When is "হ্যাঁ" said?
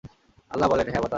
0.89-1.01